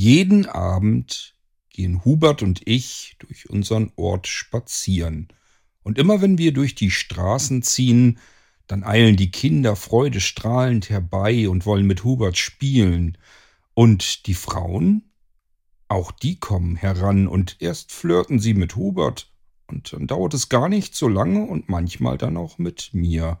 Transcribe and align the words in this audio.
Jeden 0.00 0.46
Abend 0.46 1.34
gehen 1.70 2.04
Hubert 2.04 2.44
und 2.44 2.64
ich 2.68 3.16
durch 3.18 3.50
unseren 3.50 3.90
Ort 3.96 4.28
spazieren. 4.28 5.26
Und 5.82 5.98
immer 5.98 6.22
wenn 6.22 6.38
wir 6.38 6.52
durch 6.52 6.76
die 6.76 6.92
Straßen 6.92 7.64
ziehen, 7.64 8.20
dann 8.68 8.84
eilen 8.84 9.16
die 9.16 9.32
Kinder 9.32 9.74
freudestrahlend 9.74 10.88
herbei 10.88 11.48
und 11.48 11.66
wollen 11.66 11.84
mit 11.84 12.04
Hubert 12.04 12.38
spielen. 12.38 13.18
Und 13.74 14.28
die 14.28 14.34
Frauen? 14.34 15.10
Auch 15.88 16.12
die 16.12 16.38
kommen 16.38 16.76
heran 16.76 17.26
und 17.26 17.56
erst 17.58 17.90
flirten 17.90 18.38
sie 18.38 18.54
mit 18.54 18.76
Hubert, 18.76 19.32
und 19.66 19.92
dann 19.92 20.06
dauert 20.06 20.32
es 20.32 20.48
gar 20.48 20.68
nicht 20.68 20.94
so 20.94 21.08
lange 21.08 21.44
und 21.44 21.68
manchmal 21.68 22.18
dann 22.18 22.36
auch 22.36 22.56
mit 22.58 22.90
mir. 22.92 23.40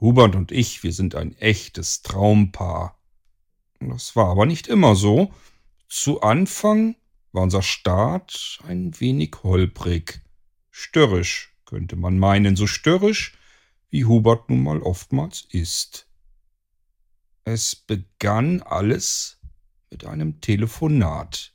Hubert 0.00 0.36
und 0.36 0.52
ich, 0.52 0.84
wir 0.84 0.92
sind 0.92 1.16
ein 1.16 1.36
echtes 1.38 2.02
Traumpaar. 2.02 2.99
Das 3.80 4.14
war 4.14 4.28
aber 4.28 4.46
nicht 4.46 4.68
immer 4.68 4.94
so. 4.94 5.32
Zu 5.88 6.20
Anfang 6.20 6.96
war 7.32 7.42
unser 7.42 7.62
Start 7.62 8.58
ein 8.64 8.98
wenig 9.00 9.36
holprig. 9.42 10.20
Störrisch, 10.70 11.54
könnte 11.64 11.96
man 11.96 12.18
meinen, 12.18 12.56
so 12.56 12.66
störrisch, 12.66 13.38
wie 13.88 14.04
Hubert 14.04 14.50
nun 14.50 14.62
mal 14.62 14.82
oftmals 14.82 15.46
ist. 15.50 16.06
Es 17.44 17.74
begann 17.74 18.62
alles 18.62 19.40
mit 19.90 20.04
einem 20.04 20.40
Telefonat. 20.40 21.52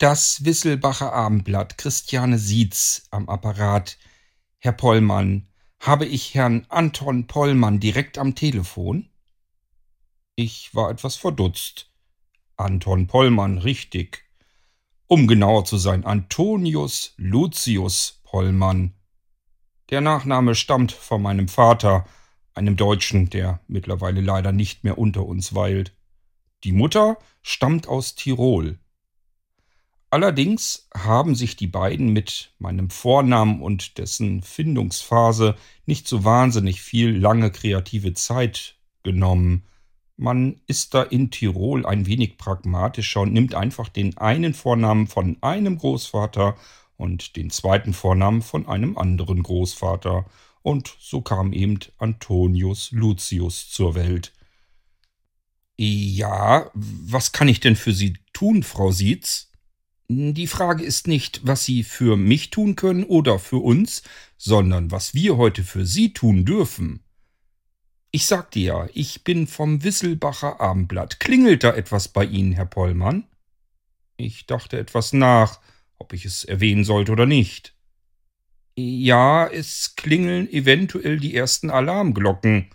Das 0.00 0.46
Wisselbacher 0.46 1.12
Abendblatt, 1.12 1.76
Christiane 1.76 2.38
Sietz 2.38 3.06
am 3.10 3.28
Apparat. 3.28 3.98
Herr 4.56 4.72
Pollmann, 4.72 5.46
habe 5.78 6.06
ich 6.06 6.34
Herrn 6.34 6.64
Anton 6.70 7.26
Pollmann 7.26 7.80
direkt 7.80 8.16
am 8.16 8.34
Telefon? 8.34 9.10
Ich 10.36 10.74
war 10.74 10.90
etwas 10.90 11.16
verdutzt. 11.16 11.92
Anton 12.56 13.08
Pollmann, 13.08 13.58
richtig. 13.58 14.24
Um 15.06 15.26
genauer 15.26 15.66
zu 15.66 15.76
sein, 15.76 16.06
Antonius 16.06 17.12
Lucius 17.18 18.22
Pollmann. 18.24 18.94
Der 19.90 20.00
Nachname 20.00 20.54
stammt 20.54 20.92
von 20.92 21.20
meinem 21.20 21.46
Vater, 21.46 22.06
einem 22.54 22.76
Deutschen, 22.78 23.28
der 23.28 23.60
mittlerweile 23.68 24.22
leider 24.22 24.52
nicht 24.52 24.82
mehr 24.82 24.96
unter 24.96 25.26
uns 25.26 25.54
weilt. 25.54 25.94
Die 26.64 26.72
Mutter 26.72 27.18
stammt 27.42 27.86
aus 27.86 28.14
Tirol. 28.14 28.78
Allerdings 30.12 30.88
haben 30.92 31.36
sich 31.36 31.54
die 31.54 31.68
beiden 31.68 32.12
mit 32.12 32.52
meinem 32.58 32.90
Vornamen 32.90 33.62
und 33.62 33.96
dessen 33.96 34.42
Findungsphase 34.42 35.54
nicht 35.86 36.08
so 36.08 36.24
wahnsinnig 36.24 36.82
viel 36.82 37.16
lange 37.16 37.52
kreative 37.52 38.12
Zeit 38.14 38.76
genommen. 39.04 39.64
Man 40.16 40.60
ist 40.66 40.94
da 40.94 41.02
in 41.02 41.30
Tirol 41.30 41.86
ein 41.86 42.06
wenig 42.06 42.38
pragmatischer 42.38 43.20
und 43.20 43.32
nimmt 43.32 43.54
einfach 43.54 43.88
den 43.88 44.18
einen 44.18 44.52
Vornamen 44.52 45.06
von 45.06 45.38
einem 45.42 45.78
Großvater 45.78 46.56
und 46.96 47.36
den 47.36 47.50
zweiten 47.50 47.94
Vornamen 47.94 48.42
von 48.42 48.66
einem 48.66 48.98
anderen 48.98 49.44
Großvater. 49.44 50.26
Und 50.62 50.94
so 50.98 51.22
kam 51.22 51.52
eben 51.52 51.78
Antonius 51.98 52.90
Lucius 52.90 53.70
zur 53.70 53.94
Welt. 53.94 54.32
Ja, 55.78 56.70
was 56.74 57.32
kann 57.32 57.48
ich 57.48 57.60
denn 57.60 57.76
für 57.76 57.92
Sie 57.92 58.18
tun, 58.34 58.62
Frau 58.64 58.90
Sietz? 58.90 59.49
Die 60.12 60.48
Frage 60.48 60.82
ist 60.82 61.06
nicht, 61.06 61.40
was 61.44 61.64
Sie 61.64 61.84
für 61.84 62.16
mich 62.16 62.50
tun 62.50 62.74
können 62.74 63.04
oder 63.04 63.38
für 63.38 63.58
uns, 63.58 64.02
sondern 64.36 64.90
was 64.90 65.14
wir 65.14 65.36
heute 65.36 65.62
für 65.62 65.86
Sie 65.86 66.12
tun 66.12 66.44
dürfen. 66.44 67.04
Ich 68.10 68.26
sagte 68.26 68.58
ja, 68.58 68.88
ich 68.92 69.22
bin 69.22 69.46
vom 69.46 69.84
Wisselbacher 69.84 70.60
Abendblatt. 70.60 71.20
Klingelt 71.20 71.62
da 71.62 71.72
etwas 71.74 72.08
bei 72.08 72.24
Ihnen, 72.24 72.50
Herr 72.50 72.66
Pollmann? 72.66 73.28
Ich 74.16 74.46
dachte 74.46 74.80
etwas 74.80 75.12
nach, 75.12 75.60
ob 75.96 76.12
ich 76.12 76.24
es 76.24 76.42
erwähnen 76.42 76.82
sollte 76.82 77.12
oder 77.12 77.26
nicht. 77.26 77.76
Ja, 78.76 79.46
es 79.46 79.94
klingeln 79.94 80.52
eventuell 80.52 81.20
die 81.20 81.36
ersten 81.36 81.70
Alarmglocken. 81.70 82.68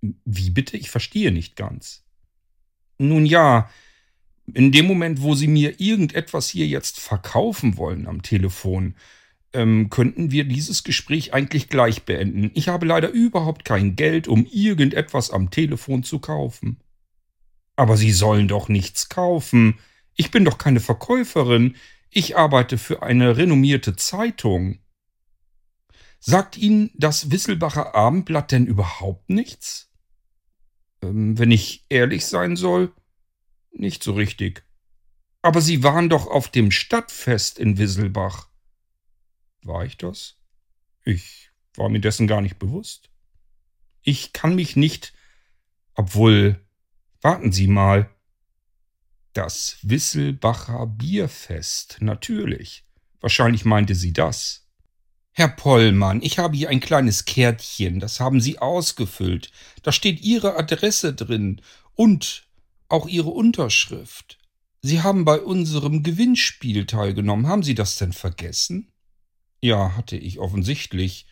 Wie 0.00 0.50
bitte? 0.50 0.76
Ich 0.76 0.90
verstehe 0.90 1.30
nicht 1.30 1.54
ganz. 1.54 2.04
Nun 2.98 3.26
ja, 3.26 3.70
in 4.52 4.72
dem 4.72 4.86
Moment, 4.86 5.22
wo 5.22 5.34
Sie 5.34 5.48
mir 5.48 5.80
irgendetwas 5.80 6.48
hier 6.48 6.66
jetzt 6.66 7.00
verkaufen 7.00 7.76
wollen 7.76 8.06
am 8.06 8.22
Telefon, 8.22 8.94
ähm, 9.54 9.88
könnten 9.88 10.30
wir 10.30 10.44
dieses 10.44 10.82
Gespräch 10.82 11.32
eigentlich 11.32 11.68
gleich 11.68 12.02
beenden. 12.02 12.50
Ich 12.54 12.68
habe 12.68 12.86
leider 12.86 13.08
überhaupt 13.08 13.64
kein 13.64 13.96
Geld, 13.96 14.28
um 14.28 14.46
irgendetwas 14.46 15.30
am 15.30 15.50
Telefon 15.50 16.02
zu 16.02 16.18
kaufen. 16.18 16.80
Aber 17.76 17.96
Sie 17.96 18.12
sollen 18.12 18.48
doch 18.48 18.68
nichts 18.68 19.08
kaufen. 19.08 19.78
Ich 20.14 20.30
bin 20.30 20.44
doch 20.44 20.58
keine 20.58 20.80
Verkäuferin. 20.80 21.76
Ich 22.10 22.36
arbeite 22.36 22.78
für 22.78 23.02
eine 23.02 23.36
renommierte 23.36 23.96
Zeitung. 23.96 24.78
Sagt 26.20 26.56
Ihnen 26.56 26.90
das 26.94 27.30
Wisselbacher 27.30 27.94
Abendblatt 27.94 28.52
denn 28.52 28.66
überhaupt 28.66 29.30
nichts? 29.30 29.90
Ähm, 31.02 31.38
wenn 31.38 31.50
ich 31.50 31.84
ehrlich 31.88 32.26
sein 32.26 32.56
soll, 32.56 32.92
nicht 33.74 34.02
so 34.02 34.12
richtig. 34.12 34.64
Aber 35.42 35.60
Sie 35.60 35.82
waren 35.82 36.08
doch 36.08 36.26
auf 36.26 36.48
dem 36.48 36.70
Stadtfest 36.70 37.58
in 37.58 37.76
Wisselbach. 37.76 38.48
War 39.62 39.84
ich 39.84 39.96
das? 39.96 40.36
Ich 41.04 41.50
war 41.76 41.88
mir 41.88 42.00
dessen 42.00 42.26
gar 42.26 42.40
nicht 42.40 42.58
bewusst. 42.58 43.10
Ich 44.02 44.32
kann 44.32 44.54
mich 44.54 44.76
nicht. 44.76 45.12
Obwohl. 45.94 46.60
Warten 47.20 47.52
Sie 47.52 47.66
mal. 47.66 48.10
Das 49.32 49.78
Wisselbacher 49.82 50.86
Bierfest, 50.86 51.96
natürlich. 52.00 52.84
Wahrscheinlich 53.20 53.64
meinte 53.64 53.94
sie 53.94 54.12
das. 54.12 54.68
Herr 55.32 55.48
Pollmann, 55.48 56.22
ich 56.22 56.38
habe 56.38 56.56
hier 56.56 56.68
ein 56.68 56.78
kleines 56.78 57.24
Kärtchen, 57.24 57.98
das 57.98 58.20
haben 58.20 58.40
Sie 58.40 58.60
ausgefüllt. 58.60 59.50
Da 59.82 59.90
steht 59.90 60.20
Ihre 60.20 60.56
Adresse 60.56 61.12
drin 61.12 61.60
und 61.94 62.46
auch 62.94 63.08
Ihre 63.08 63.30
Unterschrift. 63.30 64.38
Sie 64.80 65.02
haben 65.02 65.24
bei 65.24 65.40
unserem 65.40 66.02
Gewinnspiel 66.02 66.86
teilgenommen. 66.86 67.48
Haben 67.48 67.62
Sie 67.62 67.74
das 67.74 67.96
denn 67.96 68.12
vergessen? 68.12 68.92
Ja, 69.60 69.96
hatte 69.96 70.16
ich 70.16 70.38
offensichtlich, 70.38 71.26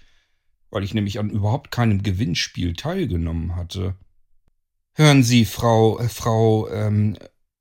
weil 0.70 0.82
ich 0.82 0.92
nämlich 0.92 1.18
an 1.18 1.30
überhaupt 1.30 1.70
keinem 1.70 2.02
Gewinnspiel 2.02 2.74
teilgenommen 2.74 3.54
hatte. 3.54 3.94
Hören 4.94 5.22
Sie, 5.22 5.44
Frau, 5.44 5.98
äh, 6.00 6.08
Frau, 6.08 6.68
ähm, 6.68 7.16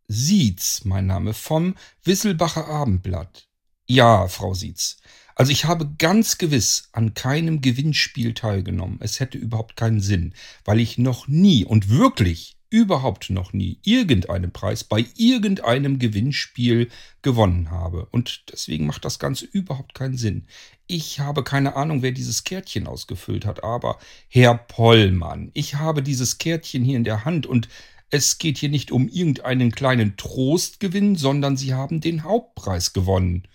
Sietz, 0.08 0.84
mein 0.84 1.06
Name, 1.06 1.34
vom 1.34 1.76
Wisselbacher 2.04 2.68
Abendblatt. 2.68 3.48
Ja, 3.86 4.28
Frau 4.28 4.54
Sietz. 4.54 4.98
Also 5.36 5.52
ich 5.52 5.66
habe 5.66 5.94
ganz 5.98 6.38
gewiss 6.38 6.90
an 6.92 7.14
keinem 7.14 7.62
Gewinnspiel 7.62 8.34
teilgenommen. 8.34 8.98
Es 9.02 9.20
hätte 9.20 9.38
überhaupt 9.38 9.76
keinen 9.76 10.02
Sinn, 10.02 10.34
weil 10.66 10.80
ich 10.80 10.98
noch 10.98 11.28
nie 11.28 11.66
und 11.66 11.90
wirklich 11.90 12.58
überhaupt 12.72 13.30
noch 13.30 13.54
nie 13.54 13.78
irgendeinen 13.84 14.52
Preis 14.52 14.84
bei 14.84 15.06
irgendeinem 15.16 16.00
Gewinnspiel 16.00 16.90
gewonnen 17.22 17.70
habe. 17.70 18.08
Und 18.12 18.46
deswegen 18.52 18.88
macht 18.88 19.06
das 19.06 19.20
Ganze 19.20 19.46
überhaupt 19.46 19.94
keinen 19.94 20.18
Sinn. 20.18 20.48
Ich 20.88 21.20
habe 21.20 21.44
keine 21.44 21.76
Ahnung, 21.76 22.02
wer 22.02 22.14
dieses 22.14 22.44
Kärtchen 22.44 22.88
ausgefüllt 22.88 23.46
hat, 23.46 23.64
aber 23.64 24.00
Herr 24.30 24.56
Pollmann, 24.56 25.52
ich 25.54 25.76
habe 25.76 26.02
dieses 26.02 26.38
Kärtchen 26.38 26.84
hier 26.84 26.98
in 26.98 27.04
der 27.04 27.26
Hand 27.26 27.46
und 27.46 27.68
es 28.10 28.38
geht 28.38 28.58
hier 28.58 28.70
nicht 28.70 28.92
um 28.92 29.08
irgendeinen 29.08 29.72
kleinen 29.72 30.18
Trostgewinn, 30.18 31.16
sondern 31.16 31.58
Sie 31.58 31.74
haben 31.74 32.02
den 32.02 32.24
Hauptpreis 32.24 32.94
gewonnen. 32.94 33.48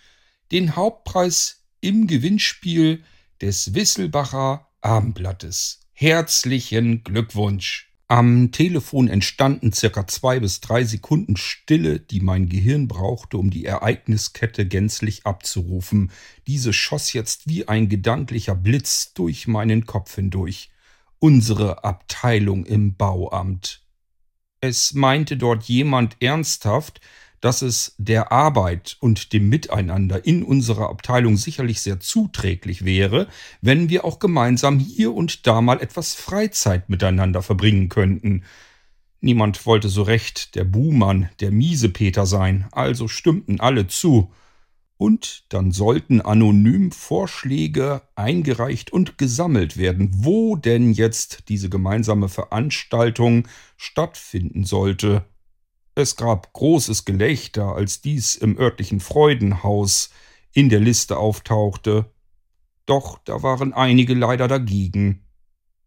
Den 0.53 0.77
Hauptpreis 0.77 1.65
im 1.81 2.07
Gewinnspiel 2.07 3.03
des 3.41 3.75
Wisselbacher 3.75 4.69
Abendblattes. 4.83 5.81
Herzlichen 5.93 7.03
Glückwunsch! 7.03 7.96
Am 8.09 8.53
Telefon 8.53 9.09
entstanden 9.09 9.73
circa 9.73 10.07
zwei 10.07 10.39
bis 10.39 10.61
drei 10.61 10.85
Sekunden 10.85 11.37
Stille, 11.37 11.99
die 11.99 12.21
mein 12.21 12.49
Gehirn 12.49 12.87
brauchte, 12.87 13.37
um 13.37 13.51
die 13.51 13.65
Ereigniskette 13.65 14.65
gänzlich 14.65 15.27
abzurufen. 15.27 16.13
Diese 16.47 16.73
schoss 16.73 17.13
jetzt 17.13 17.49
wie 17.49 17.67
ein 17.67 17.89
gedanklicher 17.89 18.55
Blitz 18.55 19.13
durch 19.13 19.49
meinen 19.49 19.87
Kopf 19.87 20.15
hindurch. 20.15 20.71
Unsere 21.19 21.83
Abteilung 21.83 22.65
im 22.65 22.95
Bauamt. 22.95 23.83
Es 24.61 24.95
meinte 24.95 25.37
dort 25.37 25.65
jemand 25.65 26.17
ernsthaft, 26.21 27.01
dass 27.41 27.63
es 27.63 27.95
der 27.99 28.33
Arbeit 28.33 28.97
und 29.01 29.33
dem 29.33 29.49
Miteinander 29.49 30.25
in 30.25 30.43
unserer 30.43 30.91
Abteilung 30.91 31.37
sicherlich 31.37 31.81
sehr 31.81 32.01
zuträglich 32.01 32.85
wäre, 32.85 33.29
wenn 33.61 33.89
wir 33.89 34.05
auch 34.05 34.19
gemeinsam 34.19 34.79
hier 34.79 35.15
und 35.15 35.47
da 35.47 35.61
mal 35.61 35.81
etwas 35.81 36.15
Freizeit 36.15 36.89
miteinander 36.89 37.43
verbringen 37.43 37.89
könnten. 37.89 38.45
Niemand 39.21 39.67
wollte 39.67 39.89
so 39.89 40.03
recht 40.03 40.55
der 40.55 40.65
Buhmann, 40.65 41.29
der 41.41 41.51
Miesepeter 41.51 42.27
sein, 42.27 42.67
also 42.73 43.09
stimmten 43.09 43.61
alle 43.61 43.87
zu. 43.87 44.31
Und 44.99 45.45
dann 45.51 45.73
sollten 45.73 46.23
anonym 46.23 46.91
Vorschläge 46.91 48.03
eingereicht 48.15 48.93
und 48.93 49.19
gesammelt 49.19 49.77
werden, 49.77 50.09
wo 50.13 50.57
denn 50.57 50.93
jetzt 50.93 51.49
diese 51.49 51.69
gemeinsame 51.69 52.31
Veranstaltung 52.31 53.47
stattfinden 53.77 54.65
sollte. 54.65 55.27
Es 55.99 56.15
gab 56.17 56.53
großes 56.53 57.07
Gelächter, 57.07 57.75
als 57.75 58.03
dies 58.03 58.37
im 58.37 58.59
örtlichen 58.59 59.01
Freudenhaus 59.01 60.11
in 60.53 60.69
der 60.69 60.79
Liste 60.79 61.17
auftauchte. 61.17 62.13
Doch 62.85 63.19
da 63.25 63.43
waren 63.43 63.73
einige 63.73 64.13
leider 64.13 64.47
dagegen. 64.47 65.25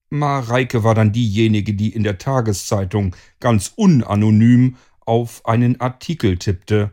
Mareike 0.09 0.83
war 0.83 0.95
dann 0.95 1.11
diejenige, 1.11 1.75
die 1.75 1.93
in 1.93 2.03
der 2.03 2.17
Tageszeitung 2.17 3.15
ganz 3.39 3.71
unanonym 3.75 4.77
auf 5.01 5.45
einen 5.45 5.79
Artikel 5.79 6.39
tippte. 6.39 6.91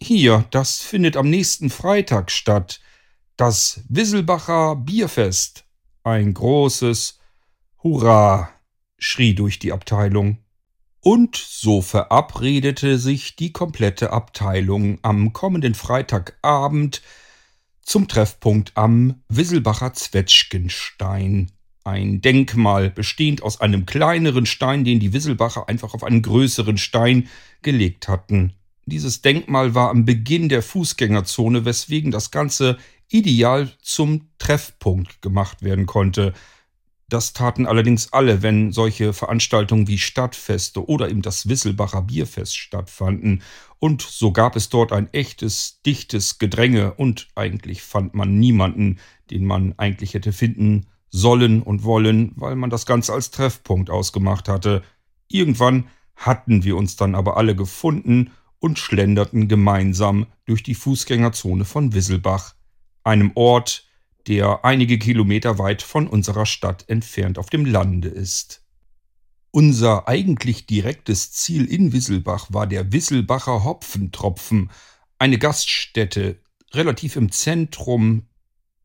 Hier, 0.00 0.46
das 0.50 0.80
findet 0.80 1.18
am 1.18 1.28
nächsten 1.28 1.68
Freitag 1.68 2.30
statt. 2.30 2.80
Das 3.36 3.82
Wisselbacher 3.90 4.76
Bierfest. 4.76 5.66
Ein 6.04 6.32
großes 6.32 7.18
Hurra, 7.82 8.48
schrie 8.96 9.34
durch 9.34 9.58
die 9.58 9.72
Abteilung. 9.72 10.38
Und 11.04 11.36
so 11.36 11.82
verabredete 11.82 12.98
sich 12.98 13.36
die 13.36 13.52
komplette 13.52 14.10
Abteilung 14.10 15.00
am 15.02 15.34
kommenden 15.34 15.74
Freitagabend 15.74 17.02
zum 17.82 18.08
Treffpunkt 18.08 18.72
am 18.74 19.20
Wisselbacher 19.28 19.92
Zwetschgenstein. 19.92 21.52
Ein 21.84 22.22
Denkmal 22.22 22.88
bestehend 22.88 23.42
aus 23.42 23.60
einem 23.60 23.84
kleineren 23.84 24.46
Stein, 24.46 24.84
den 24.84 24.98
die 24.98 25.12
Wisselbacher 25.12 25.68
einfach 25.68 25.92
auf 25.92 26.04
einen 26.04 26.22
größeren 26.22 26.78
Stein 26.78 27.28
gelegt 27.60 28.08
hatten. 28.08 28.54
Dieses 28.86 29.20
Denkmal 29.20 29.74
war 29.74 29.90
am 29.90 30.06
Beginn 30.06 30.48
der 30.48 30.62
Fußgängerzone, 30.62 31.66
weswegen 31.66 32.12
das 32.12 32.30
Ganze 32.30 32.78
ideal 33.10 33.70
zum 33.82 34.30
Treffpunkt 34.38 35.20
gemacht 35.20 35.62
werden 35.62 35.84
konnte. 35.84 36.32
Das 37.08 37.32
taten 37.32 37.66
allerdings 37.66 38.12
alle, 38.12 38.42
wenn 38.42 38.72
solche 38.72 39.12
Veranstaltungen 39.12 39.88
wie 39.88 39.98
Stadtfeste 39.98 40.86
oder 40.88 41.10
eben 41.10 41.22
das 41.22 41.48
Wisselbacher 41.48 42.02
Bierfest 42.02 42.56
stattfanden. 42.56 43.42
Und 43.78 44.02
so 44.02 44.32
gab 44.32 44.56
es 44.56 44.70
dort 44.70 44.92
ein 44.92 45.12
echtes, 45.12 45.82
dichtes 45.82 46.38
Gedränge 46.38 46.94
und 46.94 47.28
eigentlich 47.34 47.82
fand 47.82 48.14
man 48.14 48.38
niemanden, 48.38 48.98
den 49.30 49.44
man 49.44 49.74
eigentlich 49.76 50.14
hätte 50.14 50.32
finden 50.32 50.86
sollen 51.10 51.62
und 51.62 51.84
wollen, 51.84 52.32
weil 52.36 52.56
man 52.56 52.70
das 52.70 52.86
Ganze 52.86 53.12
als 53.12 53.30
Treffpunkt 53.30 53.90
ausgemacht 53.90 54.48
hatte. 54.48 54.82
Irgendwann 55.28 55.88
hatten 56.16 56.64
wir 56.64 56.76
uns 56.76 56.96
dann 56.96 57.14
aber 57.14 57.36
alle 57.36 57.54
gefunden 57.54 58.32
und 58.58 58.78
schlenderten 58.78 59.46
gemeinsam 59.46 60.26
durch 60.46 60.62
die 60.62 60.74
Fußgängerzone 60.74 61.64
von 61.64 61.92
Wisselbach, 61.92 62.54
einem 63.02 63.32
Ort, 63.34 63.86
der 64.26 64.64
einige 64.64 64.98
Kilometer 64.98 65.58
weit 65.58 65.82
von 65.82 66.06
unserer 66.06 66.46
Stadt 66.46 66.88
entfernt 66.88 67.38
auf 67.38 67.50
dem 67.50 67.64
Lande 67.64 68.08
ist. 68.08 68.62
Unser 69.50 70.08
eigentlich 70.08 70.66
direktes 70.66 71.32
Ziel 71.32 71.66
in 71.66 71.92
Wisselbach 71.92 72.48
war 72.50 72.66
der 72.66 72.92
Wisselbacher 72.92 73.64
Hopfentropfen, 73.64 74.70
eine 75.18 75.38
Gaststätte 75.38 76.40
relativ 76.72 77.16
im 77.16 77.30
Zentrum 77.30 78.26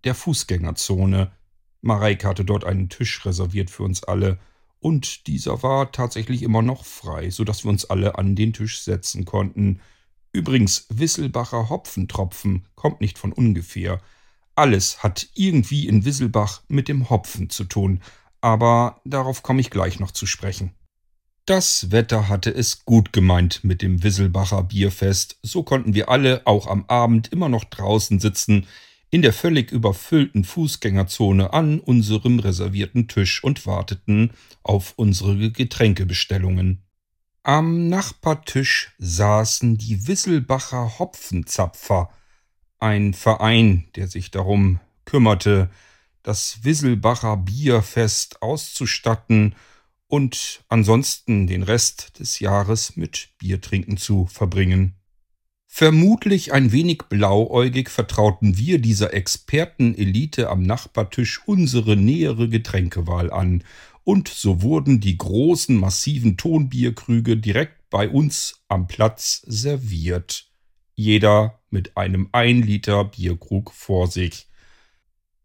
der 0.04 0.14
Fußgängerzone. 0.14 1.32
Mareike 1.82 2.28
hatte 2.28 2.46
dort 2.46 2.66
einen 2.66 2.90
Tisch 2.90 3.26
reserviert 3.26 3.70
für 3.70 3.84
uns 3.84 4.04
alle, 4.04 4.40
und 4.80 5.28
dieser 5.28 5.62
war 5.62 5.92
tatsächlich 5.92 6.42
immer 6.42 6.62
noch 6.62 6.86
frei, 6.86 7.30
so 7.32 7.44
dass 7.44 7.66
wir 7.66 7.70
uns 7.70 7.86
alle 7.86 8.18
an 8.18 8.36
den 8.36 8.54
Tisch 8.54 8.80
setzen 8.82 9.26
konnten. 9.26 9.82
Übrigens, 10.32 10.86
Wisselbacher 10.90 11.70
Hopfentropfen 11.70 12.66
kommt 12.76 13.02
nicht 13.02 13.18
von 13.18 13.34
ungefähr. 13.34 14.02
Alles 14.60 15.04
hat 15.04 15.30
irgendwie 15.36 15.88
in 15.88 16.04
Wisselbach 16.04 16.64
mit 16.68 16.90
dem 16.90 17.10
Hopfen 17.10 17.50
zu 17.50 17.64
tun, 17.64 18.02
aber 18.42 19.00
darauf 19.06 19.42
komme 19.42 19.62
ich 19.62 19.70
gleich 19.70 20.02
noch 20.02 20.12
zu 20.12 20.26
sprechen. 20.26 20.72
Das 21.46 21.92
Wetter 21.92 22.28
hatte 22.28 22.54
es 22.54 22.84
gut 22.84 23.14
gemeint 23.14 23.64
mit 23.64 23.82
dem 23.82 24.04
Wisselbacher 24.04 24.64
Bierfest, 24.64 25.40
so 25.44 25.64
konnten 25.64 25.94
wir 25.94 26.10
alle 26.10 26.42
auch 26.44 26.68
am 26.68 26.84
Abend 26.90 27.30
immer 27.30 27.48
noch 27.48 27.64
draußen 27.64 28.20
sitzen, 28.20 28.68
in 29.10 29.22
der 29.22 29.32
völlig 29.32 29.72
überfüllten 29.72 30.44
Fußgängerzone 30.44 31.54
an 31.54 31.80
unserem 31.80 32.40
reservierten 32.40 33.08
Tisch 33.08 33.42
und 33.42 33.66
warteten 33.66 34.32
auf 34.62 34.92
unsere 34.98 35.52
Getränkebestellungen. 35.52 36.84
Am 37.44 37.88
Nachbartisch 37.88 38.94
saßen 38.98 39.78
die 39.78 40.06
Wisselbacher 40.06 41.00
Hopfenzapfer, 41.00 42.10
ein 42.80 43.14
Verein, 43.14 43.86
der 43.96 44.08
sich 44.08 44.31
darum 44.31 44.80
kümmerte, 45.06 45.70
das 46.24 46.64
Wisselbacher 46.64 47.38
Bierfest 47.38 48.42
auszustatten 48.42 49.56
und 50.08 50.64
ansonsten 50.68 51.48
den 51.48 51.64
Rest 51.64 52.20
des 52.20 52.40
Jahres 52.40 52.96
mit 52.96 53.30
Biertrinken 53.38 53.98
zu 53.98 54.26
verbringen. 54.26 54.96
Vermutlich 55.68 56.52
ein 56.52 56.72
wenig 56.72 57.04
blauäugig 57.10 57.90
vertrauten 57.90 58.58
wir 58.58 58.80
dieser 58.80 59.14
Expertenelite 59.14 60.50
am 60.50 60.64
Nachbartisch 60.64 61.42
unsere 61.46 61.96
nähere 61.96 62.50
Getränkewahl 62.50 63.31
an, 63.31 63.64
und 64.04 64.28
so 64.28 64.64
wurden 64.64 65.00
die 65.00 65.20
großen 65.20 65.76
massiven 65.76 66.36
Tonbierkrüge 66.38 67.38
direkt 67.38 67.90
bei 67.92 68.10
uns 68.10 68.64
am 68.68 68.88
Platz 68.88 69.44
serviert 69.46 70.49
jeder 71.00 71.62
mit 71.70 71.96
einem 71.96 72.28
ein 72.34 72.62
Liter 72.62 73.06
Bierkrug 73.06 73.72
vor 73.72 74.08
sich. 74.08 74.48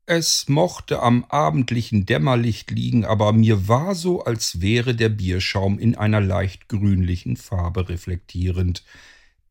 Es 0.05 0.49
mochte 0.49 1.01
am 1.01 1.25
abendlichen 1.29 2.07
Dämmerlicht 2.07 2.73
liegen, 2.73 3.05
aber 3.05 3.33
mir 3.33 3.69
war 3.69 3.95
so, 3.95 4.25
als 4.25 4.61
wäre 4.61 4.97
der 4.97 5.11
Bierschaum 5.11 5.79
in 5.79 5.95
einer 5.95 6.21
leicht 6.21 6.69
grünlichen 6.69 7.37
Farbe 7.37 7.89
reflektierend. 7.89 8.85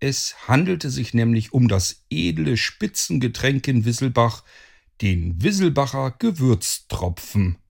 Es 0.01 0.35
handelte 0.49 0.89
sich 0.89 1.13
nämlich 1.13 1.53
um 1.53 1.69
das 1.69 2.03
edle 2.09 2.57
Spitzengetränk 2.57 3.65
in 3.69 3.85
Wisselbach, 3.85 4.43
den 5.01 5.41
Wisselbacher 5.41 6.11
Gewürztropfen. 6.19 7.62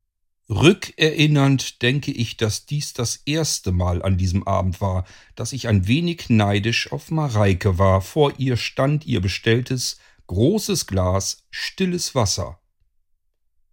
Rückerinnernd 0.54 1.82
denke 1.82 2.12
ich, 2.12 2.38
dass 2.38 2.66
dies 2.66 2.94
das 2.94 3.22
erste 3.26 3.72
Mal 3.72 4.04
an 4.04 4.18
diesem 4.18 4.48
Abend 4.48 4.82
war, 4.82 5.06
dass 5.36 5.52
ich 5.52 5.68
ein 5.68 5.88
wenig 5.88 6.30
neidisch 6.30 6.92
auf 6.92 7.10
Mareike 7.10 7.80
war. 7.80 8.02
Vor 8.02 8.34
ihr 8.38 8.56
stand 8.56 9.06
ihr 9.06 9.20
bestelltes, 9.20 9.98
großes 10.28 10.86
Glas 10.86 11.46
stilles 11.50 12.14
Wasser. 12.14 12.60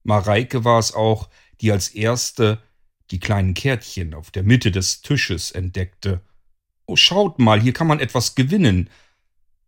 Mareike 0.05 0.65
war 0.65 0.79
es 0.79 0.95
auch, 0.95 1.29
die 1.61 1.71
als 1.71 1.89
erste 1.89 2.63
die 3.11 3.21
kleinen 3.21 3.55
Kärtchen 3.55 4.15
auf 4.15 4.31
der 4.31 4.43
Mitte 4.43 4.71
des 4.71 5.03
Tisches 5.03 5.51
entdeckte. 5.51 6.23
Oh, 6.87 6.97
schaut 6.97 7.39
mal, 7.39 7.61
hier 7.61 7.73
kann 7.73 7.89
man 7.89 8.01
etwas 8.01 8.35
gewinnen. 8.35 8.89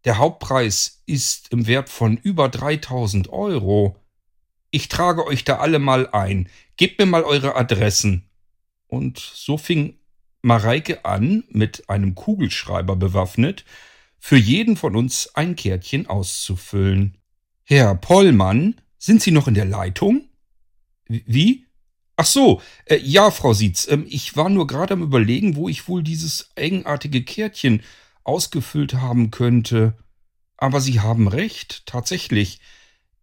Der 0.04 0.18
Hauptpreis 0.18 1.02
ist 1.06 1.52
im 1.52 1.66
Wert 1.66 1.88
von 1.88 2.16
über 2.16 2.48
3000 2.48 3.28
Euro. 3.28 3.96
Ich 4.72 4.88
trage 4.88 5.26
euch 5.26 5.44
da 5.44 5.58
alle 5.58 5.78
mal 5.78 6.08
ein. 6.10 6.48
Gebt 6.76 6.98
mir 6.98 7.04
mal 7.04 7.22
eure 7.22 7.56
Adressen. 7.56 8.24
Und 8.88 9.18
so 9.18 9.58
fing 9.58 9.98
Mareike 10.40 11.04
an, 11.04 11.44
mit 11.50 11.88
einem 11.90 12.14
Kugelschreiber 12.14 12.96
bewaffnet, 12.96 13.66
für 14.18 14.38
jeden 14.38 14.76
von 14.76 14.96
uns 14.96 15.34
ein 15.34 15.56
Kärtchen 15.56 16.06
auszufüllen. 16.06 17.18
Herr 17.64 17.94
Pollmann, 17.94 18.80
sind 18.98 19.22
Sie 19.22 19.30
noch 19.30 19.46
in 19.46 19.54
der 19.54 19.66
Leitung? 19.66 20.28
Wie? 21.06 21.66
Ach 22.16 22.26
so, 22.26 22.62
äh, 22.86 22.96
ja, 22.96 23.30
Frau 23.30 23.52
Sietz, 23.52 23.86
äh, 23.86 23.98
ich 24.06 24.36
war 24.36 24.48
nur 24.48 24.66
gerade 24.66 24.94
am 24.94 25.02
Überlegen, 25.02 25.54
wo 25.54 25.68
ich 25.68 25.86
wohl 25.86 26.02
dieses 26.02 26.50
eigenartige 26.56 27.24
Kärtchen 27.24 27.82
ausgefüllt 28.24 28.94
haben 28.94 29.30
könnte. 29.30 29.98
Aber 30.56 30.80
Sie 30.80 31.00
haben 31.00 31.28
recht, 31.28 31.84
tatsächlich. 31.84 32.60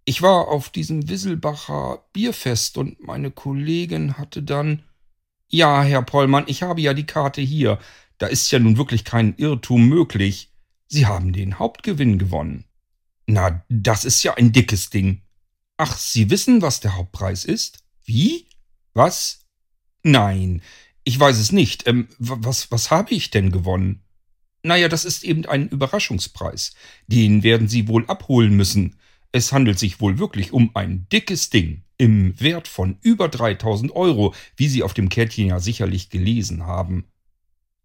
Ich 0.09 0.23
war 0.23 0.47
auf 0.47 0.71
diesem 0.71 1.07
Wisselbacher 1.07 2.03
Bierfest 2.13 2.79
und 2.79 2.99
meine 2.99 3.29
Kollegin 3.29 4.17
hatte 4.17 4.41
dann. 4.41 4.81
Ja, 5.49 5.83
Herr 5.83 6.01
Pollmann, 6.01 6.45
ich 6.47 6.63
habe 6.63 6.81
ja 6.81 6.95
die 6.95 7.05
Karte 7.05 7.41
hier. 7.41 7.77
Da 8.17 8.25
ist 8.25 8.49
ja 8.49 8.57
nun 8.57 8.77
wirklich 8.77 9.03
kein 9.03 9.35
Irrtum 9.37 9.87
möglich. 9.87 10.51
Sie 10.87 11.05
haben 11.05 11.31
den 11.31 11.59
Hauptgewinn 11.59 12.17
gewonnen. 12.17 12.65
Na, 13.27 13.63
das 13.69 14.03
ist 14.03 14.23
ja 14.23 14.33
ein 14.33 14.51
dickes 14.51 14.89
Ding. 14.89 15.21
Ach, 15.77 15.95
Sie 15.95 16.31
wissen, 16.31 16.63
was 16.63 16.79
der 16.79 16.95
Hauptpreis 16.95 17.45
ist? 17.45 17.83
Wie? 18.03 18.47
Was? 18.95 19.45
Nein, 20.01 20.63
ich 21.03 21.19
weiß 21.19 21.37
es 21.37 21.51
nicht. 21.51 21.85
Ähm, 21.87 22.07
was, 22.17 22.71
was 22.71 22.89
habe 22.89 23.13
ich 23.13 23.29
denn 23.29 23.51
gewonnen? 23.51 24.01
Naja, 24.63 24.89
das 24.89 25.05
ist 25.05 25.23
eben 25.23 25.45
ein 25.45 25.69
Überraschungspreis. 25.69 26.73
Den 27.05 27.43
werden 27.43 27.67
Sie 27.67 27.87
wohl 27.87 28.07
abholen 28.07 28.55
müssen. 28.55 28.95
Es 29.31 29.53
handelt 29.53 29.77
sich 29.77 30.01
wohl 30.01 30.17
wirklich 30.17 30.53
um 30.53 30.71
ein 30.75 31.07
dickes 31.11 31.49
Ding 31.49 31.83
im 31.97 32.39
Wert 32.39 32.67
von 32.67 32.97
über 33.01 33.27
3000 33.27 33.95
Euro, 33.95 34.33
wie 34.55 34.67
Sie 34.67 34.83
auf 34.83 34.93
dem 34.93 35.09
Kärtchen 35.09 35.47
ja 35.47 35.59
sicherlich 35.59 36.09
gelesen 36.09 36.65
haben. 36.65 37.05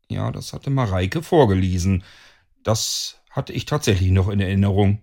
Ja, 0.08 0.30
das 0.30 0.52
hatte 0.52 0.70
Mareike 0.70 1.22
vorgelesen. 1.22 2.04
Das 2.62 3.20
hatte 3.30 3.52
ich 3.52 3.66
tatsächlich 3.66 4.10
noch 4.10 4.28
in 4.28 4.40
Erinnerung. 4.40 5.00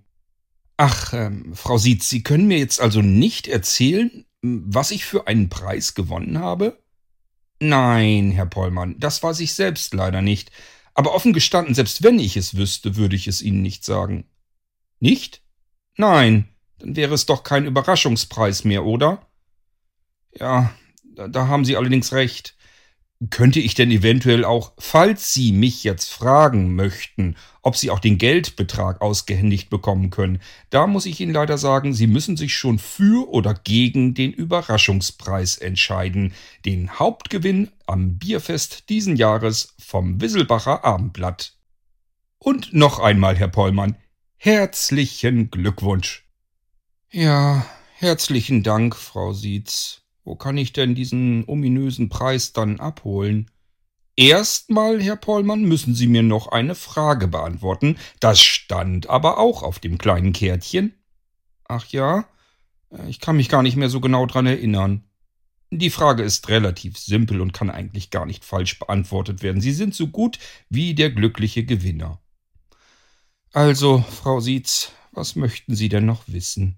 Ach, 0.78 1.14
ähm, 1.14 1.54
Frau 1.54 1.78
Sietz, 1.78 2.10
Sie 2.10 2.24
können 2.24 2.48
mir 2.48 2.58
jetzt 2.58 2.82
also 2.82 3.02
nicht 3.02 3.48
erzählen, 3.48 4.26
was 4.42 4.92
ich 4.92 5.06
für 5.06 5.28
einen 5.28 5.50
Preis 5.50 5.94
gewonnen 5.94 6.40
habe? 6.40 6.82
Nein, 7.60 8.32
Herr 8.32 8.48
Pollmann, 8.48 8.96
das 9.00 9.22
weiß 9.22 9.40
ich 9.42 9.54
selbst 9.54 9.94
leider 9.94 10.24
nicht. 10.24 10.52
Aber 10.96 11.14
offen 11.14 11.34
gestanden, 11.34 11.76
selbst 11.76 12.02
wenn 12.02 12.18
ich 12.18 12.36
es 12.36 12.56
wüsste, 12.56 12.96
würde 12.96 13.16
ich 13.16 13.28
es 13.28 13.42
Ihnen 13.42 13.62
nicht 13.62 13.86
sagen. 13.86 14.26
Nicht? 15.00 15.44
Nein, 16.02 16.48
dann 16.80 16.96
wäre 16.96 17.14
es 17.14 17.28
doch 17.28 17.44
kein 17.44 17.68
Überraschungspreis 17.68 18.64
mehr, 18.64 18.86
oder? 18.86 19.22
Ja, 20.34 20.74
da, 21.04 21.28
da 21.28 21.48
haben 21.48 21.64
Sie 21.64 21.78
allerdings 21.78 22.12
recht. 22.12 22.58
Könnte 23.30 23.60
ich 23.60 23.76
denn 23.76 23.92
eventuell 23.92 24.44
auch, 24.44 24.74
falls 24.80 25.32
Sie 25.32 25.52
mich 25.52 25.84
jetzt 25.84 26.12
fragen 26.12 26.74
möchten, 26.74 27.36
ob 27.62 27.78
Sie 27.78 27.92
auch 27.92 28.00
den 28.00 28.18
Geldbetrag 28.18 29.00
ausgehändigt 29.00 29.70
bekommen 29.70 30.10
können, 30.10 30.42
da 30.72 30.88
muss 30.88 31.06
ich 31.06 31.20
Ihnen 31.20 31.34
leider 31.34 31.60
sagen, 31.60 31.94
Sie 31.94 32.08
müssen 32.08 32.36
sich 32.36 32.56
schon 32.56 32.80
für 32.80 33.30
oder 33.30 33.54
gegen 33.54 34.16
den 34.16 34.34
Überraschungspreis 34.34 35.60
entscheiden, 35.60 36.34
den 36.66 36.98
Hauptgewinn 36.98 37.70
am 37.86 38.18
Bierfest 38.18 38.90
diesen 38.90 39.18
Jahres 39.18 39.76
vom 39.78 40.20
Wisselbacher 40.20 40.84
Abendblatt. 40.84 41.54
Und 42.40 42.74
noch 42.74 42.98
einmal, 42.98 43.36
Herr 43.36 43.50
Pollmann, 43.50 43.98
herzlichen 44.44 45.52
Glückwunsch. 45.52 46.26
Ja, 47.12 47.64
herzlichen 47.94 48.64
Dank, 48.64 48.96
Frau 48.96 49.34
Sietz. 49.34 50.02
Wo 50.24 50.36
kann 50.36 50.58
ich 50.58 50.74
denn 50.74 50.96
diesen 50.96 51.44
ominösen 51.48 52.10
Preis 52.10 52.52
dann 52.52 52.80
abholen? 52.80 53.52
Erstmal, 54.16 55.00
Herr 55.00 55.16
Pollmann, 55.16 55.66
müssen 55.66 55.94
Sie 55.94 56.08
mir 56.08 56.24
noch 56.24 56.48
eine 56.48 56.74
Frage 56.74 57.28
beantworten. 57.28 58.00
Das 58.20 58.42
stand 58.42 59.08
aber 59.12 59.38
auch 59.38 59.62
auf 59.62 59.78
dem 59.78 60.00
kleinen 60.00 60.34
Kärtchen. 60.34 60.96
Ach 61.68 61.86
ja? 61.90 62.26
Ich 63.08 63.20
kann 63.20 63.38
mich 63.38 63.48
gar 63.48 63.62
nicht 63.62 63.76
mehr 63.76 63.90
so 63.90 64.02
genau 64.02 64.26
dran 64.26 64.48
erinnern. 64.48 65.04
Die 65.70 65.92
Frage 65.92 66.24
ist 66.24 66.50
relativ 66.50 66.98
simpel 66.98 67.42
und 67.42 67.54
kann 67.54 67.70
eigentlich 67.70 68.10
gar 68.10 68.26
nicht 68.26 68.44
falsch 68.44 68.80
beantwortet 68.80 69.44
werden. 69.44 69.62
Sie 69.62 69.72
sind 69.72 69.94
so 69.94 70.08
gut 70.08 70.40
wie 70.68 70.96
der 70.96 71.12
glückliche 71.12 71.64
Gewinner. 71.64 72.21
Also, 73.54 74.00
Frau 74.00 74.40
Sietz, 74.40 74.94
was 75.12 75.36
möchten 75.36 75.76
Sie 75.76 75.90
denn 75.90 76.06
noch 76.06 76.24
wissen? 76.28 76.78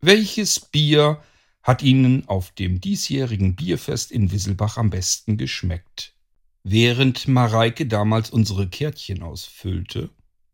Welches 0.00 0.60
Bier 0.60 1.20
hat 1.62 1.82
Ihnen 1.82 2.28
auf 2.28 2.52
dem 2.52 2.80
diesjährigen 2.80 3.56
Bierfest 3.56 4.12
in 4.12 4.30
Wisselbach 4.30 4.76
am 4.76 4.90
besten 4.90 5.36
geschmeckt. 5.36 6.14
Während 6.62 7.26
Mareike 7.26 7.86
damals 7.86 8.30
unsere 8.30 8.68
Kärtchen 8.68 9.22
ausfüllte, 9.22 10.10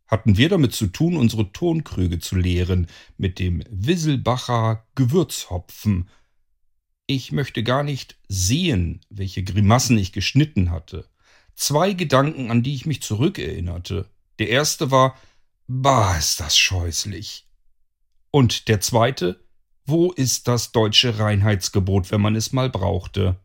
hatten 0.07 0.37
wir 0.38 0.49
damit 0.49 0.73
zu 0.73 0.87
tun, 0.87 1.16
unsere 1.16 1.52
Tonkrüge 1.52 2.19
zu 2.19 2.37
leeren 2.37 2.87
mit 3.19 3.38
dem 3.38 3.62
Wisselbacher 3.69 4.87
Gewürzhopfen. 4.95 6.09
Ich 7.07 7.31
möchte 7.31 7.62
gar 7.62 7.83
nicht 7.83 8.16
sehen, 8.28 9.00
welche 9.11 9.43
Grimassen 9.43 9.99
ich 9.99 10.12
geschnitten 10.12 10.71
hatte. 10.71 11.09
Zwei 11.55 11.93
Gedanken, 11.93 12.50
an 12.50 12.62
die 12.62 12.75
ich 12.75 12.87
mich 12.87 13.02
zurückerinnerte. 13.02 14.09
Der 14.38 14.49
erste 14.49 14.90
war, 14.90 15.16
bah, 15.67 16.17
ist 16.17 16.41
das 16.41 16.57
scheußlich. 16.57 17.47
Und 18.31 18.69
der 18.69 18.81
zweite, 18.81 19.45
wo 19.85 20.13
ist 20.13 20.49
das 20.49 20.73
deutsche 20.73 21.19
Reinheitsgebot, 21.19 22.11
wenn 22.11 22.21
man 22.21 22.37
es 22.37 22.53
mal 22.53 22.71
brauchte? 22.71 23.41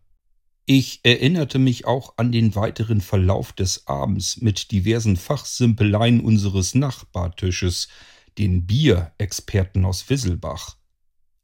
Ich 0.65 1.01
erinnerte 1.03 1.59
mich 1.59 1.85
auch 1.85 2.13
an 2.17 2.31
den 2.31 2.55
weiteren 2.55 3.01
Verlauf 3.01 3.51
des 3.51 3.87
Abends 3.87 4.41
mit 4.41 4.71
diversen 4.71 5.17
Fachsimpeleien 5.17 6.21
unseres 6.21 6.75
Nachbartisches, 6.75 7.89
den 8.37 8.65
Bierexperten 8.65 9.85
aus 9.85 10.09
Wisselbach. 10.09 10.77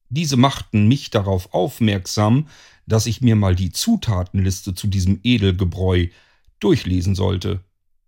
Diese 0.10 0.38
machten 0.38 0.88
mich 0.88 1.10
darauf 1.10 1.54
aufmerksam, 1.54 2.48
dass 2.86 3.06
ich 3.06 3.22
mir 3.22 3.36
mal 3.36 3.56
die 3.56 3.72
Zutatenliste 3.72 4.74
zu 4.74 4.88
diesem 4.88 5.20
Edelgebräu 5.24 6.08
durchlesen 6.60 7.14
sollte. 7.14 7.64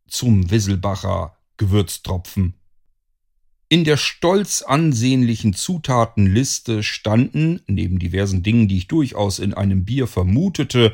Zum 0.07 0.49
Wisselbacher 0.49 1.37
Gewürztropfen. 1.57 2.58
In 3.71 3.83
der 3.83 3.97
stolz 3.97 4.63
ansehnlichen 4.63 5.53
Zutatenliste 5.53 6.81
standen, 6.81 7.61
neben 7.67 7.99
diversen 7.99 8.41
Dingen, 8.41 8.67
die 8.67 8.77
ich 8.77 8.87
durchaus 8.87 9.37
in 9.37 9.53
einem 9.53 9.85
Bier 9.85 10.07
vermutete, 10.07 10.91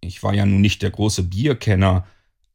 ich 0.00 0.24
war 0.24 0.34
ja 0.34 0.44
nun 0.44 0.60
nicht 0.60 0.82
der 0.82 0.90
große 0.90 1.22
Bierkenner, 1.22 2.04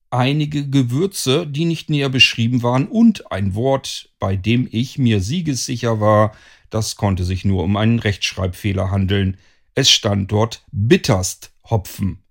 einige 0.10 0.70
Gewürze, 0.70 1.48
die 1.48 1.64
nicht 1.64 1.90
näher 1.90 2.10
beschrieben 2.10 2.64
waren, 2.64 2.86
und 2.90 3.32
ein 3.32 3.56
Wort, 3.56 4.10
bei 4.20 4.36
dem 4.36 4.68
ich 4.70 4.98
mir 4.98 5.22
siegessicher 5.22 6.02
war, 6.02 6.34
das 6.70 6.98
konnte 6.98 7.24
sich 7.24 7.46
nur 7.46 7.64
um 7.64 7.78
einen 7.78 8.00
Rechtschreibfehler 8.00 8.92
handeln. 8.92 9.38
Es 9.74 9.90
stand 9.90 10.34
dort 10.34 10.66
bitterst 10.74 11.54
Hopfen. 11.70 12.24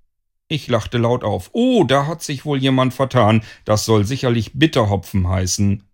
Ich 0.48 0.68
lachte 0.68 0.98
laut 0.98 1.24
auf. 1.24 1.50
Oh, 1.52 1.84
da 1.84 2.06
hat 2.06 2.22
sich 2.22 2.44
wohl 2.44 2.58
jemand 2.58 2.92
vertan. 2.92 3.42
Das 3.64 3.86
soll 3.86 4.04
sicherlich 4.04 4.52
Bitterhopfen 4.52 5.26
heißen. 5.28 5.84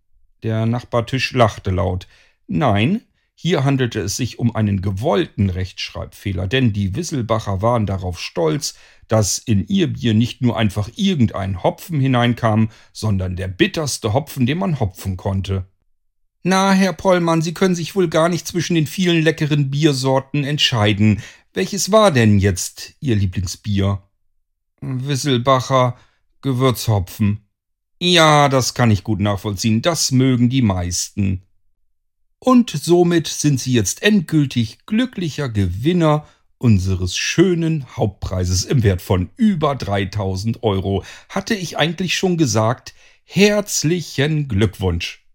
Der 0.43 0.67
Nachbartisch 0.67 1.33
lachte 1.33 1.71
laut. 1.71 2.07
Nein, 2.47 3.03
hier 3.35 3.65
handelte 3.65 4.01
es 4.01 4.17
sich 4.17 4.39
um 4.39 4.57
einen 4.57 4.81
gewollten 4.81 5.51
Rechtschreibfehler, 5.51 6.47
denn 6.47 6.73
die 6.73 6.97
Wisselbacher 6.97 7.61
waren 7.61 7.85
darauf 7.85 8.19
stolz, 8.19 8.75
dass 9.09 9.39
in 9.39 9.67
ihr 9.69 9.93
Bier 9.93 10.15
nicht 10.15 10.41
nur 10.41 10.57
einfach 10.57 10.89
irgendein 10.97 11.63
Hopfen 11.63 12.01
hineinkam, 12.01 12.71
sondern 12.93 13.37
der 13.37 13.49
bitterste 13.49 14.15
Hopfen, 14.15 14.47
den 14.47 14.59
man 14.59 14.81
hopfen 14.81 15.17
konnte. 15.17 15.67
Na, 16.43 16.73
Herr 16.73 16.93
Pollmann, 16.93 17.43
Sie 17.43 17.55
können 17.55 17.75
sich 17.75 17.95
wohl 17.95 18.09
gar 18.09 18.29
nicht 18.29 18.47
zwischen 18.47 18.75
den 18.75 18.87
vielen 18.87 19.23
leckeren 19.23 19.71
Biersorten 19.71 20.45
entscheiden. 20.45 21.21
Welches 21.53 21.93
war 21.93 22.11
denn 22.11 22.39
jetzt 22.39 22.95
Ihr 23.01 23.17
Lieblingsbier? 23.17 24.03
Wisselbacher 24.81 25.97
Gewürzhopfen. 26.43 27.46
Ja, 27.99 28.49
das 28.49 28.75
kann 28.75 28.91
ich 28.91 29.05
gut 29.05 29.21
nachvollziehen. 29.21 29.83
Das 29.83 30.13
mögen 30.13 30.51
die 30.51 30.63
meisten. 30.63 31.43
Und 32.39 32.71
somit 32.71 33.27
sind 33.27 33.61
Sie 33.61 33.73
jetzt 33.73 34.03
endgültig 34.03 34.85
glücklicher 34.87 35.49
Gewinner 35.49 36.27
unseres 36.59 37.17
schönen 37.17 37.97
Hauptpreises 37.97 38.65
im 38.65 38.83
Wert 38.83 39.03
von 39.03 39.31
über 39.37 39.75
3000 39.75 40.63
Euro. 40.63 41.05
Hatte 41.29 41.55
ich 41.55 41.79
eigentlich 41.79 42.17
schon 42.17 42.37
gesagt, 42.37 42.95
herzlichen 43.25 44.49
Glückwunsch. 44.49 45.27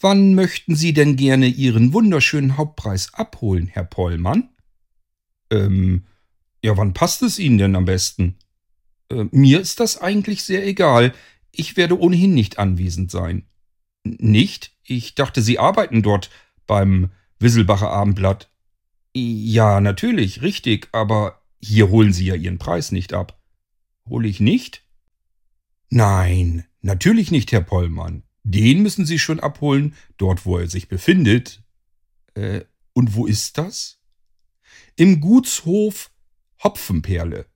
Wann 0.00 0.34
möchten 0.34 0.76
Sie 0.76 0.92
denn 0.92 1.16
gerne 1.16 1.48
Ihren 1.48 1.92
wunderschönen 1.92 2.56
Hauptpreis 2.56 3.14
abholen, 3.14 3.66
Herr 3.66 3.84
Pollmann? 3.84 4.50
Ähm, 5.50 6.06
ja, 6.62 6.76
wann 6.76 6.94
passt 6.94 7.22
es 7.22 7.38
Ihnen 7.40 7.58
denn 7.58 7.74
am 7.74 7.84
besten? 7.84 8.36
Äh, 9.10 9.24
mir 9.32 9.60
ist 9.60 9.80
das 9.80 10.00
eigentlich 10.00 10.44
sehr 10.44 10.64
egal. 10.66 11.12
Ich 11.58 11.76
werde 11.76 11.98
ohnehin 11.98 12.34
nicht 12.34 12.60
anwesend 12.60 13.10
sein. 13.10 13.44
Nicht? 14.04 14.76
Ich 14.84 15.16
dachte, 15.16 15.42
Sie 15.42 15.58
arbeiten 15.58 16.02
dort 16.02 16.30
beim 16.68 17.10
Wisselbacher 17.40 17.90
Abendblatt. 17.90 18.48
Ja, 19.12 19.80
natürlich, 19.80 20.42
richtig, 20.42 20.88
aber 20.92 21.42
hier 21.60 21.90
holen 21.90 22.12
Sie 22.12 22.26
ja 22.26 22.36
Ihren 22.36 22.58
Preis 22.58 22.92
nicht 22.92 23.12
ab. 23.12 23.42
Hole 24.08 24.28
ich 24.28 24.38
nicht? 24.38 24.84
Nein, 25.90 26.64
natürlich 26.80 27.32
nicht, 27.32 27.50
Herr 27.50 27.62
Pollmann. 27.62 28.22
Den 28.44 28.80
müssen 28.84 29.04
Sie 29.04 29.18
schon 29.18 29.40
abholen, 29.40 29.96
dort 30.16 30.46
wo 30.46 30.58
er 30.58 30.68
sich 30.68 30.86
befindet. 30.86 31.64
Äh, 32.34 32.60
und 32.92 33.16
wo 33.16 33.26
ist 33.26 33.58
das? 33.58 33.98
Im 34.94 35.20
Gutshof 35.20 36.12
Hopfenperle. 36.62 37.46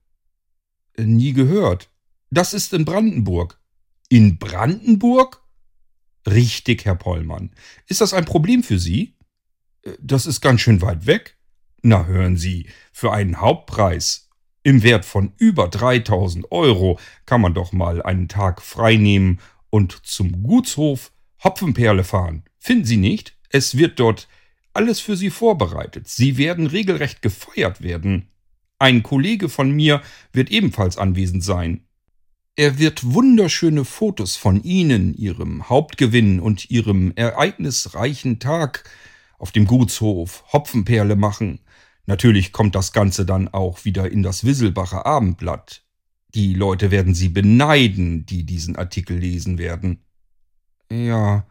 Äh, 0.97 1.03
nie 1.03 1.31
gehört. 1.31 1.89
Das 2.31 2.53
ist 2.53 2.73
in 2.73 2.83
Brandenburg. 2.83 3.62
In 4.13 4.37
Brandenburg? 4.37 5.41
Richtig, 6.27 6.85
Herr 6.85 6.93
Pollmann. 6.93 7.49
Ist 7.87 7.99
das 7.99 8.13
ein 8.13 8.25
Problem 8.25 8.61
für 8.61 8.77
Sie? 8.77 9.15
Äh, 9.81 9.93
das 9.99 10.27
ist 10.27 10.39
ganz 10.39 10.61
schön 10.61 10.83
weit 10.83 11.07
weg. 11.07 11.39
Na 11.81 12.05
hören 12.05 12.37
Sie, 12.37 12.67
für 12.91 13.11
einen 13.11 13.41
Hauptpreis. 13.41 14.29
Im 14.61 14.83
Wert 14.83 15.03
von 15.03 15.33
über 15.37 15.67
3000 15.67 16.51
Euro 16.51 16.99
kann 17.25 17.41
man 17.41 17.55
doch 17.55 17.71
mal 17.71 18.03
einen 18.03 18.27
Tag 18.27 18.61
frei 18.61 18.97
nehmen 18.97 19.39
und 19.71 20.05
zum 20.05 20.43
Gutshof 20.43 21.11
Hopfenperle 21.43 22.03
fahren. 22.03 22.43
Finden 22.59 22.85
Sie 22.85 22.97
nicht? 22.97 23.35
Es 23.49 23.77
wird 23.77 23.99
dort 23.99 24.27
alles 24.73 24.99
für 24.99 25.17
Sie 25.17 25.31
vorbereitet. 25.31 26.07
Sie 26.07 26.37
werden 26.37 26.67
regelrecht 26.67 27.23
gefeiert 27.23 27.81
werden. 27.81 28.29
Ein 28.77 29.01
Kollege 29.01 29.49
von 29.49 29.71
mir 29.71 30.03
wird 30.33 30.51
ebenfalls 30.51 30.99
anwesend 30.99 31.43
sein. 31.43 31.87
Er 32.55 32.77
wird 32.77 33.03
wunderschöne 33.03 33.83
Fotos 33.83 34.35
von 34.35 34.61
Ihnen, 34.61 35.15
Ihrem 35.15 35.69
Hauptgewinn 35.69 36.39
und 36.39 36.69
Ihrem 36.69 37.11
ereignisreichen 37.15 38.37
Tag 38.39 38.87
auf 39.39 39.51
dem 39.51 39.65
Gutshof 39.65 40.43
Hopfenperle 40.53 41.15
machen. 41.15 41.61
Natürlich 42.05 42.51
kommt 42.51 42.75
das 42.75 42.93
Ganze 42.93 43.25
dann 43.25 43.47
auch 43.47 43.85
wieder 43.85 44.11
in 44.11 44.21
das 44.21 44.43
Wisselbacher 44.43 45.07
Abendblatt. 45.07 45.83
Die 46.35 46.53
Leute 46.53 46.91
werden 46.91 47.15
Sie 47.15 47.29
beneiden, 47.29 48.27
die 48.27 48.45
diesen 48.45 48.75
Artikel 48.75 49.17
lesen 49.17 49.57
werden. 49.57 50.03
Ja, 50.91 51.47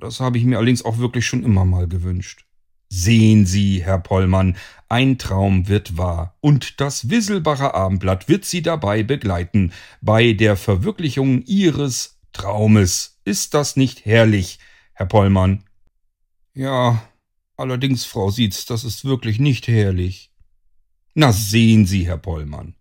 das 0.00 0.18
habe 0.18 0.38
ich 0.38 0.44
mir 0.44 0.56
allerdings 0.56 0.84
auch 0.84 0.98
wirklich 0.98 1.26
schon 1.26 1.44
immer 1.44 1.64
mal 1.64 1.86
gewünscht. 1.86 2.47
Sehen 2.88 3.44
Sie, 3.44 3.82
Herr 3.84 3.98
Pollmann, 3.98 4.56
ein 4.88 5.18
Traum 5.18 5.68
wird 5.68 5.98
wahr, 5.98 6.36
und 6.40 6.80
das 6.80 7.10
Wisselbacher 7.10 7.74
Abendblatt 7.74 8.28
wird 8.28 8.46
Sie 8.46 8.62
dabei 8.62 9.02
begleiten, 9.02 9.72
bei 10.00 10.32
der 10.32 10.56
Verwirklichung 10.56 11.42
Ihres 11.44 12.18
Traumes. 12.32 13.20
Ist 13.24 13.52
das 13.52 13.76
nicht 13.76 14.06
herrlich, 14.06 14.58
Herr 14.94 15.06
Pollmann? 15.06 15.64
Ja, 16.54 17.02
allerdings, 17.56 18.06
Frau 18.06 18.30
Sietz, 18.30 18.64
das 18.64 18.84
ist 18.84 19.04
wirklich 19.04 19.38
nicht 19.38 19.68
herrlich. 19.68 20.32
Na 21.14 21.32
sehen 21.32 21.84
Sie, 21.84 22.06
Herr 22.06 22.18
Pollmann. 22.18 22.74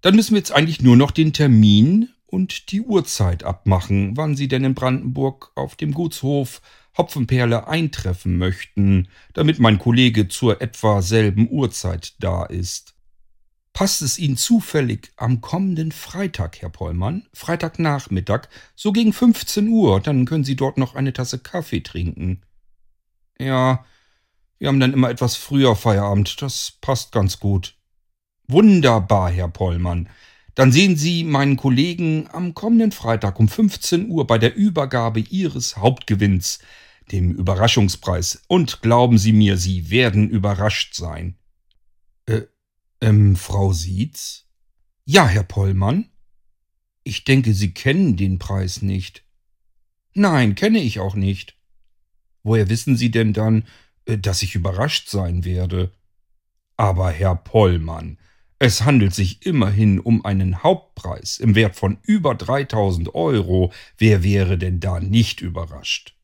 Dann 0.00 0.16
müssen 0.16 0.32
wir 0.32 0.38
jetzt 0.38 0.52
eigentlich 0.52 0.80
nur 0.80 0.96
noch 0.96 1.10
den 1.10 1.32
Termin 1.34 2.08
und 2.26 2.70
die 2.72 2.80
Uhrzeit 2.80 3.44
abmachen, 3.44 4.16
wann 4.16 4.34
Sie 4.34 4.48
denn 4.48 4.64
in 4.64 4.74
Brandenburg 4.74 5.52
auf 5.56 5.76
dem 5.76 5.92
Gutshof 5.92 6.62
Hopfenperle 6.96 7.68
eintreffen 7.68 8.38
möchten, 8.38 9.08
damit 9.34 9.58
mein 9.58 9.78
Kollege 9.78 10.28
zur 10.28 10.60
etwa 10.60 11.02
selben 11.02 11.48
Uhrzeit 11.50 12.14
da 12.18 12.44
ist. 12.44 12.94
Passt 13.72 14.00
es 14.00 14.18
Ihnen 14.18 14.38
zufällig 14.38 15.12
am 15.16 15.42
kommenden 15.42 15.92
Freitag, 15.92 16.62
Herr 16.62 16.70
Pollmann? 16.70 17.26
Freitagnachmittag, 17.34 18.48
so 18.74 18.90
gegen 18.90 19.12
15 19.12 19.68
Uhr, 19.68 20.00
dann 20.00 20.24
können 20.24 20.44
Sie 20.44 20.56
dort 20.56 20.78
noch 20.78 20.94
eine 20.94 21.12
Tasse 21.12 21.38
Kaffee 21.38 21.82
trinken. 21.82 22.40
Ja, 23.38 23.84
wir 24.58 24.68
haben 24.68 24.80
dann 24.80 24.94
immer 24.94 25.10
etwas 25.10 25.36
früher 25.36 25.76
Feierabend, 25.76 26.40
das 26.40 26.78
passt 26.80 27.12
ganz 27.12 27.38
gut. 27.38 27.76
Wunderbar, 28.48 29.30
Herr 29.30 29.48
Pollmann. 29.48 30.08
Dann 30.54 30.72
sehen 30.72 30.96
Sie 30.96 31.22
meinen 31.22 31.58
Kollegen 31.58 32.28
am 32.32 32.54
kommenden 32.54 32.92
Freitag 32.92 33.38
um 33.38 33.46
15 33.46 34.08
Uhr 34.08 34.26
bei 34.26 34.38
der 34.38 34.56
Übergabe 34.56 35.20
Ihres 35.20 35.76
Hauptgewinns 35.76 36.60
dem 37.12 37.32
Überraschungspreis. 37.32 38.42
Und 38.48 38.82
glauben 38.82 39.18
Sie 39.18 39.32
mir, 39.32 39.56
Sie 39.56 39.90
werden 39.90 40.28
überrascht 40.28 40.94
sein. 40.94 41.36
Äh, 42.26 42.42
ähm, 43.00 43.36
Frau 43.36 43.72
Sietz? 43.72 44.46
Ja, 45.04 45.26
Herr 45.26 45.44
Pollmann. 45.44 46.08
Ich 47.04 47.24
denke, 47.24 47.54
Sie 47.54 47.72
kennen 47.72 48.16
den 48.16 48.38
Preis 48.38 48.82
nicht. 48.82 49.24
Nein, 50.14 50.54
kenne 50.54 50.80
ich 50.80 50.98
auch 50.98 51.14
nicht. 51.14 51.56
Woher 52.42 52.68
wissen 52.68 52.96
Sie 52.96 53.10
denn 53.10 53.32
dann, 53.32 53.64
äh, 54.06 54.18
dass 54.18 54.42
ich 54.42 54.54
überrascht 54.54 55.08
sein 55.08 55.44
werde? 55.44 55.92
Aber 56.76 57.10
Herr 57.10 57.36
Pollmann, 57.36 58.18
es 58.58 58.82
handelt 58.82 59.14
sich 59.14 59.44
immerhin 59.44 60.00
um 60.00 60.24
einen 60.24 60.62
Hauptpreis 60.62 61.38
im 61.38 61.54
Wert 61.54 61.76
von 61.76 61.98
über 62.02 62.34
3000 62.34 63.14
Euro. 63.14 63.72
Wer 63.98 64.22
wäre 64.22 64.56
denn 64.58 64.80
da 64.80 64.98
nicht 64.98 65.42
überrascht? 65.42 66.15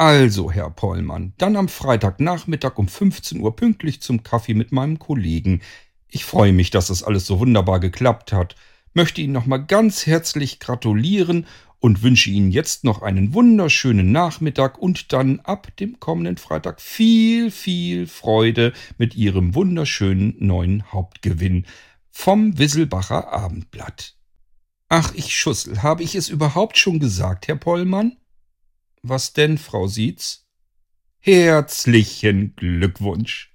Also, 0.00 0.50
Herr 0.50 0.70
Pollmann, 0.70 1.34
dann 1.36 1.56
am 1.56 1.68
Freitagnachmittag 1.68 2.78
um 2.78 2.88
15 2.88 3.38
Uhr 3.38 3.54
pünktlich 3.54 4.00
zum 4.00 4.22
Kaffee 4.22 4.54
mit 4.54 4.72
meinem 4.72 4.98
Kollegen. 4.98 5.60
Ich 6.08 6.24
freue 6.24 6.54
mich, 6.54 6.70
dass 6.70 6.86
das 6.86 7.02
alles 7.02 7.26
so 7.26 7.38
wunderbar 7.38 7.80
geklappt 7.80 8.32
hat, 8.32 8.56
möchte 8.94 9.20
Ihnen 9.20 9.34
nochmal 9.34 9.62
ganz 9.62 10.06
herzlich 10.06 10.58
gratulieren 10.58 11.46
und 11.80 12.02
wünsche 12.02 12.30
Ihnen 12.30 12.50
jetzt 12.50 12.82
noch 12.82 13.02
einen 13.02 13.34
wunderschönen 13.34 14.10
Nachmittag 14.10 14.78
und 14.78 15.12
dann 15.12 15.40
ab 15.40 15.68
dem 15.76 16.00
kommenden 16.00 16.38
Freitag 16.38 16.80
viel, 16.80 17.50
viel 17.50 18.06
Freude 18.06 18.72
mit 18.96 19.14
Ihrem 19.16 19.54
wunderschönen 19.54 20.34
neuen 20.38 20.90
Hauptgewinn 20.94 21.66
vom 22.10 22.56
Wisselbacher 22.56 23.30
Abendblatt. 23.30 24.16
Ach, 24.88 25.12
ich 25.14 25.36
Schussel, 25.36 25.82
habe 25.82 26.02
ich 26.02 26.14
es 26.14 26.30
überhaupt 26.30 26.78
schon 26.78 27.00
gesagt, 27.00 27.48
Herr 27.48 27.56
Pollmann? 27.56 28.16
Was 29.02 29.32
denn, 29.32 29.56
Frau 29.58 29.86
Sietz? 29.86 30.46
Herzlichen 31.20 32.54
Glückwunsch. 32.56 33.49